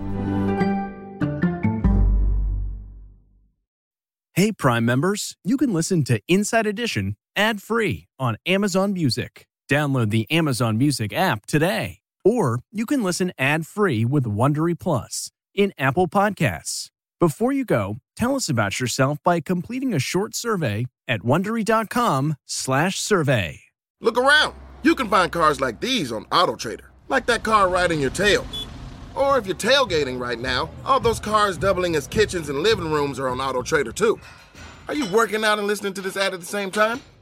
Hey, 4.34 4.50
Prime 4.50 4.84
members, 4.84 5.36
you 5.44 5.56
can 5.56 5.72
listen 5.72 6.02
to 6.04 6.20
Inside 6.26 6.66
Edition 6.66 7.14
ad 7.36 7.62
free 7.62 8.08
on 8.18 8.36
Amazon 8.46 8.92
Music. 8.92 9.46
Download 9.70 10.10
the 10.10 10.30
Amazon 10.30 10.76
Music 10.78 11.12
app 11.12 11.46
today. 11.46 11.98
Or 12.24 12.60
you 12.70 12.86
can 12.86 13.02
listen 13.02 13.32
ad 13.38 13.66
free 13.66 14.04
with 14.04 14.24
Wondery 14.24 14.78
Plus 14.78 15.30
in 15.54 15.72
Apple 15.78 16.08
Podcasts. 16.08 16.90
Before 17.18 17.52
you 17.52 17.64
go, 17.64 17.96
tell 18.16 18.36
us 18.36 18.48
about 18.48 18.80
yourself 18.80 19.18
by 19.22 19.40
completing 19.40 19.94
a 19.94 19.98
short 19.98 20.34
survey 20.34 20.86
at 21.06 21.20
wondery.com/survey. 21.20 23.60
Look 24.00 24.16
around. 24.16 24.54
You 24.82 24.94
can 24.94 25.08
find 25.08 25.30
cars 25.30 25.60
like 25.60 25.80
these 25.80 26.12
on 26.12 26.24
AutoTrader, 26.26 26.86
like 27.08 27.26
that 27.26 27.42
car 27.42 27.68
right 27.68 27.90
in 27.90 28.00
your 28.00 28.10
tail. 28.10 28.46
Or 29.14 29.36
if 29.36 29.46
you're 29.46 29.56
tailgating 29.56 30.18
right 30.18 30.38
now, 30.38 30.70
all 30.84 31.00
those 31.00 31.20
cars 31.20 31.58
doubling 31.58 31.96
as 31.96 32.06
kitchens 32.06 32.48
and 32.48 32.60
living 32.60 32.90
rooms 32.90 33.18
are 33.18 33.28
on 33.28 33.38
AutoTrader 33.38 33.94
too. 33.94 34.18
Are 34.88 34.94
you 34.94 35.06
working 35.12 35.44
out 35.44 35.58
and 35.58 35.66
listening 35.66 35.92
to 35.94 36.00
this 36.00 36.16
ad 36.16 36.32
at 36.32 36.40
the 36.40 36.46
same 36.46 36.70
time? 36.70 37.00